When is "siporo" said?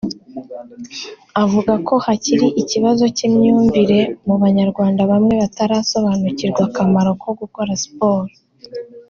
7.83-8.31